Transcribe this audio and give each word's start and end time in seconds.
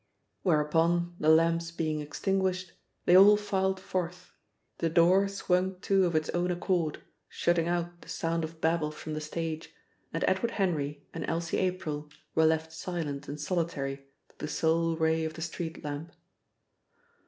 Whereupon, 0.41 1.15
the 1.19 1.29
lamps 1.29 1.69
being 1.69 2.01
extinguished, 2.01 2.71
they 3.05 3.15
all 3.15 3.37
filed 3.37 3.79
forth, 3.79 4.31
the 4.79 4.89
door 4.89 5.27
swung 5.27 5.79
to 5.81 6.05
of 6.07 6.15
its 6.15 6.27
own 6.31 6.49
accord, 6.49 7.03
shutting 7.29 7.67
out 7.67 8.01
the 8.01 8.09
sound 8.09 8.43
of 8.43 8.59
babble 8.59 8.89
from 8.89 9.13
the 9.13 9.21
stage, 9.21 9.71
and 10.11 10.23
Edward 10.27 10.53
Henry 10.57 11.05
and 11.13 11.23
Elsie 11.29 11.59
April 11.59 12.09
were 12.33 12.47
left 12.47 12.73
silent 12.73 13.27
and 13.27 13.39
solitary 13.39 13.97
to 14.29 14.35
the 14.39 14.47
sole 14.47 14.95
ray 14.97 15.23
of 15.23 15.35
the 15.35 15.41
street 15.43 15.83
lamp. 15.83 16.11